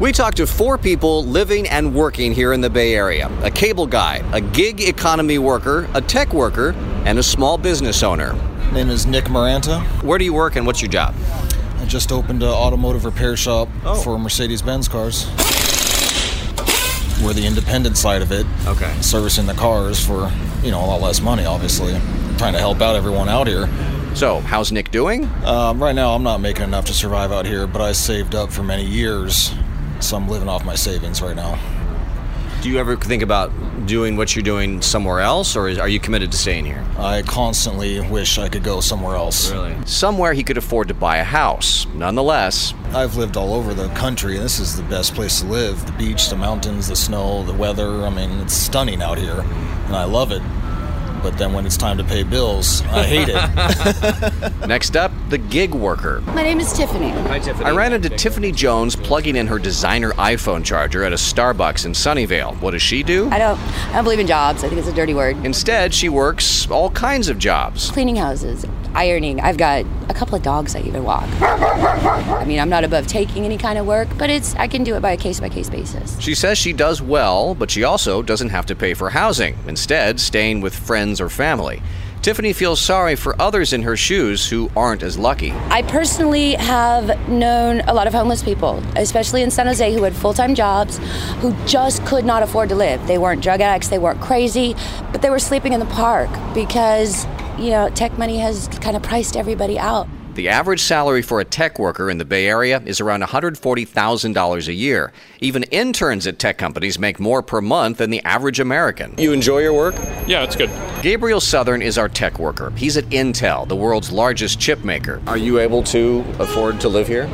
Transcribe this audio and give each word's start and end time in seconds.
We 0.00 0.10
talked 0.12 0.36
to 0.38 0.46
four 0.46 0.76
people 0.76 1.24
living 1.24 1.68
and 1.68 1.94
working 1.94 2.32
here 2.32 2.52
in 2.52 2.60
the 2.60 2.70
Bay 2.70 2.94
Area 2.94 3.30
a 3.42 3.50
cable 3.50 3.86
guy, 3.86 4.22
a 4.32 4.40
gig 4.40 4.80
economy 4.80 5.38
worker, 5.38 5.88
a 5.94 6.00
tech 6.00 6.32
worker, 6.34 6.72
and 7.04 7.18
a 7.18 7.22
small 7.22 7.56
business 7.58 8.02
owner. 8.02 8.34
Name 8.72 8.90
is 8.90 9.06
Nick 9.06 9.24
Maranta. 9.26 9.80
Where 10.02 10.18
do 10.18 10.24
you 10.24 10.34
work 10.34 10.56
and 10.56 10.66
what's 10.66 10.82
your 10.82 10.90
job? 10.90 11.14
I 11.80 11.84
just 11.86 12.10
opened 12.10 12.42
an 12.42 12.48
automotive 12.48 13.04
repair 13.04 13.36
shop 13.36 13.68
Oh. 13.84 13.94
for 13.94 14.18
Mercedes 14.18 14.62
Benz 14.62 14.88
cars. 14.88 15.26
We're 17.22 17.32
the 17.32 17.46
independent 17.46 17.96
side 17.96 18.20
of 18.22 18.32
it. 18.32 18.46
Okay. 18.66 18.92
Servicing 19.00 19.46
the 19.46 19.54
cars 19.54 20.04
for, 20.04 20.30
you 20.62 20.70
know, 20.72 20.84
a 20.84 20.86
lot 20.86 21.00
less 21.00 21.20
money, 21.20 21.44
obviously. 21.46 21.92
Trying 22.36 22.54
to 22.54 22.58
help 22.58 22.80
out 22.82 22.96
everyone 22.96 23.28
out 23.28 23.46
here. 23.46 23.68
So, 24.14 24.40
how's 24.40 24.72
Nick 24.72 24.90
doing? 24.90 25.24
Um, 25.44 25.80
right 25.82 25.94
now, 25.94 26.14
I'm 26.14 26.22
not 26.24 26.40
making 26.40 26.64
enough 26.64 26.84
to 26.86 26.92
survive 26.92 27.32
out 27.32 27.46
here, 27.46 27.66
but 27.66 27.80
I 27.80 27.92
saved 27.92 28.34
up 28.34 28.52
for 28.52 28.62
many 28.62 28.84
years, 28.84 29.52
so 30.04 30.16
I'm 30.16 30.28
living 30.28 30.48
off 30.48 30.64
my 30.64 30.74
savings 30.74 31.22
right 31.22 31.36
now. 31.36 31.58
Do 32.62 32.70
you 32.70 32.78
ever 32.78 32.96
think 32.96 33.22
about 33.22 33.50
doing 33.86 34.16
what 34.16 34.34
you're 34.34 34.42
doing 34.42 34.80
somewhere 34.80 35.20
else, 35.20 35.54
or 35.54 35.68
are 35.68 35.88
you 35.88 36.00
committed 36.00 36.32
to 36.32 36.38
staying 36.38 36.64
here? 36.64 36.82
I 36.98 37.20
constantly 37.20 38.00
wish 38.00 38.38
I 38.38 38.48
could 38.48 38.62
go 38.64 38.80
somewhere 38.80 39.16
else. 39.16 39.50
Really? 39.50 39.76
Somewhere 39.84 40.32
he 40.32 40.42
could 40.42 40.56
afford 40.56 40.88
to 40.88 40.94
buy 40.94 41.18
a 41.18 41.24
house. 41.24 41.86
Nonetheless, 41.94 42.72
I've 42.94 43.16
lived 43.16 43.36
all 43.36 43.52
over 43.52 43.74
the 43.74 43.88
country, 43.88 44.36
and 44.36 44.44
this 44.44 44.60
is 44.60 44.76
the 44.76 44.82
best 44.84 45.14
place 45.14 45.40
to 45.40 45.46
live. 45.46 45.84
The 45.84 45.92
beach, 45.92 46.30
the 46.30 46.36
mountains, 46.36 46.88
the 46.88 46.96
snow, 46.96 47.42
the 47.42 47.52
weather. 47.52 48.02
I 48.02 48.08
mean, 48.08 48.30
it's 48.40 48.54
stunning 48.54 49.02
out 49.02 49.18
here, 49.18 49.40
and 49.40 49.94
I 49.94 50.04
love 50.04 50.32
it. 50.32 50.40
But 51.24 51.38
then 51.38 51.54
when 51.54 51.64
it's 51.64 51.78
time 51.78 51.96
to 51.96 52.04
pay 52.04 52.22
bills, 52.22 52.82
I 52.82 53.02
hate 53.02 53.30
it. 53.30 54.66
next 54.68 54.94
up, 54.94 55.10
the 55.30 55.38
gig 55.38 55.74
worker. 55.74 56.20
My 56.26 56.42
name 56.42 56.60
is 56.60 56.70
Tiffany. 56.74 57.08
Hi, 57.12 57.38
Tiffany. 57.38 57.64
I 57.64 57.70
ran 57.70 57.94
into 57.94 58.10
Tiffany 58.10 58.52
Jones 58.52 58.94
plugging 58.94 59.34
in 59.34 59.46
her 59.46 59.58
designer 59.58 60.12
iPhone 60.12 60.62
charger 60.62 61.02
at 61.02 61.14
a 61.14 61.16
Starbucks 61.16 61.86
in 61.86 61.92
Sunnyvale. 61.92 62.60
What 62.60 62.72
does 62.72 62.82
she 62.82 63.02
do? 63.02 63.30
I 63.30 63.38
don't 63.38 63.58
I 63.58 63.92
don't 63.94 64.04
believe 64.04 64.18
in 64.18 64.26
jobs. 64.26 64.64
I 64.64 64.68
think 64.68 64.78
it's 64.78 64.88
a 64.88 64.92
dirty 64.92 65.14
word. 65.14 65.38
Instead, 65.46 65.94
she 65.94 66.10
works 66.10 66.70
all 66.70 66.90
kinds 66.90 67.30
of 67.30 67.38
jobs. 67.38 67.90
Cleaning 67.90 68.16
houses, 68.16 68.66
ironing. 68.92 69.40
I've 69.40 69.56
got 69.56 69.86
a 70.10 70.14
couple 70.14 70.34
of 70.34 70.42
dogs 70.42 70.76
I 70.76 70.80
even 70.80 71.04
walk. 71.04 71.26
I 71.40 72.44
mean, 72.46 72.60
I'm 72.60 72.68
not 72.68 72.84
above 72.84 73.06
taking 73.06 73.46
any 73.46 73.56
kind 73.56 73.78
of 73.78 73.86
work, 73.86 74.08
but 74.18 74.28
it's 74.28 74.54
I 74.56 74.68
can 74.68 74.84
do 74.84 74.94
it 74.94 75.00
by 75.00 75.12
a 75.12 75.16
case 75.16 75.40
by 75.40 75.48
case 75.48 75.70
basis. 75.70 76.20
She 76.20 76.34
says 76.34 76.58
she 76.58 76.74
does 76.74 77.00
well, 77.00 77.54
but 77.54 77.70
she 77.70 77.82
also 77.82 78.20
doesn't 78.20 78.50
have 78.50 78.66
to 78.66 78.76
pay 78.76 78.92
for 78.92 79.08
housing, 79.08 79.56
instead, 79.66 80.20
staying 80.20 80.60
with 80.60 80.74
friends 80.74 81.13
or 81.20 81.28
family. 81.28 81.82
Tiffany 82.24 82.54
feels 82.54 82.80
sorry 82.80 83.16
for 83.16 83.38
others 83.38 83.74
in 83.74 83.82
her 83.82 83.98
shoes 83.98 84.48
who 84.48 84.70
aren't 84.74 85.02
as 85.02 85.18
lucky. 85.18 85.52
I 85.68 85.82
personally 85.82 86.54
have 86.54 87.28
known 87.28 87.82
a 87.82 87.92
lot 87.92 88.06
of 88.06 88.14
homeless 88.14 88.42
people, 88.42 88.82
especially 88.96 89.42
in 89.42 89.50
San 89.50 89.66
Jose, 89.66 89.92
who 89.92 90.02
had 90.04 90.14
full 90.14 90.32
time 90.32 90.54
jobs, 90.54 90.96
who 91.40 91.52
just 91.66 92.02
could 92.06 92.24
not 92.24 92.42
afford 92.42 92.70
to 92.70 92.74
live. 92.76 93.06
They 93.06 93.18
weren't 93.18 93.42
drug 93.42 93.60
addicts, 93.60 93.88
they 93.88 93.98
weren't 93.98 94.22
crazy, 94.22 94.74
but 95.12 95.20
they 95.20 95.28
were 95.28 95.38
sleeping 95.38 95.74
in 95.74 95.80
the 95.80 95.86
park 95.86 96.30
because, 96.54 97.26
you 97.58 97.68
know, 97.68 97.90
tech 97.90 98.16
money 98.16 98.38
has 98.38 98.68
kind 98.80 98.96
of 98.96 99.02
priced 99.02 99.36
everybody 99.36 99.78
out. 99.78 100.08
The 100.34 100.48
average 100.48 100.80
salary 100.80 101.22
for 101.22 101.38
a 101.38 101.44
tech 101.44 101.78
worker 101.78 102.10
in 102.10 102.18
the 102.18 102.24
Bay 102.24 102.48
Area 102.48 102.82
is 102.84 103.00
around 103.00 103.22
$140,000 103.22 104.68
a 104.68 104.72
year. 104.72 105.12
Even 105.40 105.62
interns 105.64 106.26
at 106.26 106.40
tech 106.40 106.58
companies 106.58 106.98
make 106.98 107.20
more 107.20 107.40
per 107.40 107.60
month 107.60 107.98
than 107.98 108.10
the 108.10 108.20
average 108.24 108.58
American. 108.58 109.14
You 109.16 109.32
enjoy 109.32 109.60
your 109.60 109.74
work? 109.74 109.94
Yeah, 110.26 110.42
it's 110.42 110.56
good. 110.56 110.70
Gabriel 111.02 111.40
Southern 111.40 111.82
is 111.82 111.98
our 111.98 112.08
tech 112.08 112.40
worker. 112.40 112.70
He's 112.70 112.96
at 112.96 113.04
Intel, 113.10 113.68
the 113.68 113.76
world's 113.76 114.10
largest 114.10 114.58
chip 114.58 114.82
maker. 114.84 115.22
Are 115.28 115.36
you 115.36 115.60
able 115.60 115.84
to 115.84 116.24
afford 116.40 116.80
to 116.80 116.88
live 116.88 117.06
here? 117.06 117.28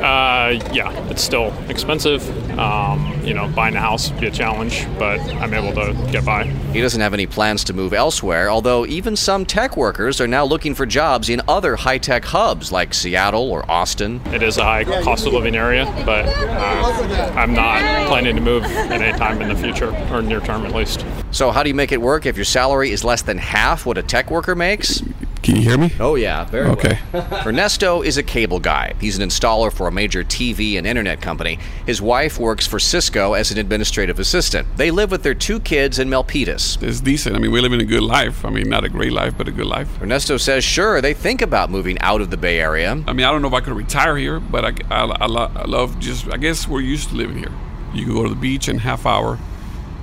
Uh, 0.00 0.58
yeah, 0.72 0.90
it's 1.08 1.22
still 1.22 1.52
expensive. 1.68 2.28
Um, 2.58 3.20
you 3.24 3.34
know, 3.34 3.48
buying 3.48 3.76
a 3.76 3.80
house 3.80 4.10
would 4.10 4.20
be 4.20 4.26
a 4.26 4.30
challenge, 4.30 4.86
but 4.98 5.20
I'm 5.20 5.52
able 5.52 5.72
to 5.74 5.92
get 6.10 6.24
by. 6.24 6.44
He 6.44 6.80
doesn't 6.80 7.00
have 7.00 7.14
any 7.14 7.26
plans 7.26 7.64
to 7.64 7.72
move 7.72 7.92
elsewhere, 7.92 8.50
although 8.50 8.86
even 8.86 9.14
some 9.16 9.44
tech 9.44 9.76
workers 9.76 10.20
are 10.20 10.26
now 10.26 10.44
looking 10.44 10.74
for 10.74 10.86
jobs 10.86 11.28
in 11.28 11.42
other 11.46 11.76
high 11.76 11.98
tech 11.98 12.24
hubs 12.24 12.72
like 12.72 12.94
Seattle 12.94 13.50
or 13.50 13.70
Austin. 13.70 14.20
It 14.26 14.42
is 14.42 14.56
a 14.56 14.64
high 14.64 14.84
cost 15.02 15.26
of 15.26 15.32
living 15.32 15.54
area, 15.54 15.84
but 16.06 16.26
uh, 16.26 17.32
I'm 17.36 17.52
not 17.52 18.08
planning 18.08 18.36
to 18.36 18.42
move 18.42 18.64
at 18.64 19.00
any 19.00 19.16
time 19.18 19.42
in 19.42 19.48
the 19.48 19.56
future, 19.56 19.94
or 20.12 20.22
near 20.22 20.40
term 20.40 20.64
at 20.64 20.74
least. 20.74 21.04
So, 21.30 21.50
how 21.50 21.62
do 21.62 21.68
you 21.68 21.74
make 21.74 21.92
it 21.92 22.00
work 22.00 22.26
if 22.26 22.36
your 22.36 22.44
salary 22.44 22.90
is 22.90 23.04
less 23.04 23.22
than 23.22 23.38
half 23.38 23.86
what 23.86 23.98
a 23.98 24.02
tech 24.02 24.30
worker 24.30 24.54
makes? 24.54 25.02
Can 25.42 25.56
you 25.56 25.62
hear 25.62 25.78
me? 25.78 25.90
Oh, 25.98 26.16
yeah, 26.16 26.44
very 26.44 26.68
Okay. 26.68 26.98
well. 27.12 27.42
Ernesto 27.46 28.02
is 28.02 28.18
a 28.18 28.22
cable 28.22 28.60
guy. 28.60 28.92
He's 29.00 29.18
an 29.18 29.26
installer 29.26 29.72
for 29.72 29.88
a 29.88 29.92
major 29.92 30.22
TV 30.22 30.76
and 30.76 30.86
internet 30.86 31.22
company. 31.22 31.58
His 31.86 32.02
wife 32.02 32.38
works 32.38 32.66
for 32.66 32.78
Cisco 32.78 33.32
as 33.32 33.50
an 33.50 33.56
administrative 33.56 34.18
assistant. 34.18 34.68
They 34.76 34.90
live 34.90 35.10
with 35.10 35.22
their 35.22 35.34
two 35.34 35.58
kids 35.58 35.98
in 35.98 36.08
Milpitas. 36.10 36.82
It's 36.82 37.00
decent. 37.00 37.36
I 37.36 37.38
mean, 37.38 37.52
we're 37.52 37.62
living 37.62 37.80
a 37.80 37.86
good 37.86 38.02
life. 38.02 38.44
I 38.44 38.50
mean, 38.50 38.68
not 38.68 38.84
a 38.84 38.90
great 38.90 39.12
life, 39.12 39.34
but 39.38 39.48
a 39.48 39.52
good 39.52 39.66
life. 39.66 39.88
Ernesto 40.02 40.36
says, 40.36 40.62
sure, 40.62 41.00
they 41.00 41.14
think 41.14 41.40
about 41.40 41.70
moving 41.70 41.98
out 42.00 42.20
of 42.20 42.30
the 42.30 42.36
Bay 42.36 42.60
Area. 42.60 42.92
I 43.06 43.12
mean, 43.14 43.24
I 43.24 43.32
don't 43.32 43.40
know 43.40 43.48
if 43.48 43.54
I 43.54 43.60
could 43.60 43.72
retire 43.72 44.18
here, 44.18 44.40
but 44.40 44.64
I, 44.64 44.72
I, 44.90 45.04
I, 45.04 45.26
lo- 45.26 45.50
I 45.54 45.64
love 45.64 45.98
just, 46.00 46.30
I 46.30 46.36
guess 46.36 46.68
we're 46.68 46.80
used 46.80 47.08
to 47.10 47.14
living 47.14 47.38
here. 47.38 47.52
You 47.94 48.04
can 48.04 48.14
go 48.14 48.22
to 48.24 48.28
the 48.28 48.34
beach 48.34 48.68
in 48.68 48.78
half 48.78 49.06
hour. 49.06 49.38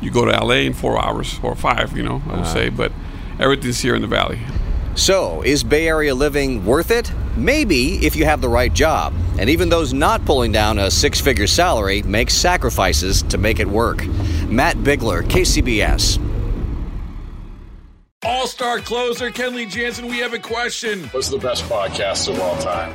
You 0.00 0.10
go 0.10 0.24
to 0.24 0.30
LA 0.30 0.64
in 0.64 0.72
four 0.72 1.02
hours 1.02 1.38
or 1.42 1.54
five, 1.54 1.96
you 1.96 2.02
know, 2.02 2.22
I 2.26 2.30
would 2.30 2.40
uh-huh. 2.40 2.52
say. 2.52 2.68
But 2.70 2.92
everything's 3.38 3.80
here 3.80 3.94
in 3.94 4.02
the 4.02 4.08
valley. 4.08 4.40
So, 4.96 5.42
is 5.42 5.62
Bay 5.62 5.88
Area 5.88 6.14
living 6.14 6.64
worth 6.64 6.90
it? 6.90 7.12
Maybe 7.36 8.04
if 8.06 8.16
you 8.16 8.24
have 8.24 8.40
the 8.40 8.48
right 8.48 8.72
job. 8.72 9.12
And 9.38 9.50
even 9.50 9.68
those 9.68 9.92
not 9.92 10.24
pulling 10.24 10.52
down 10.52 10.78
a 10.78 10.90
six 10.90 11.20
figure 11.20 11.46
salary 11.46 12.00
make 12.02 12.30
sacrifices 12.30 13.22
to 13.24 13.36
make 13.36 13.60
it 13.60 13.68
work. 13.68 14.06
Matt 14.48 14.82
Bigler, 14.82 15.22
KCBS. 15.22 16.18
All 18.24 18.46
star 18.46 18.80
closer 18.80 19.30
Kenley 19.30 19.68
Jansen, 19.68 20.06
we 20.06 20.18
have 20.18 20.32
a 20.32 20.38
question. 20.38 21.04
What's 21.08 21.28
the 21.28 21.38
best 21.38 21.64
podcast 21.64 22.32
of 22.32 22.40
all 22.40 22.56
time? 22.56 22.94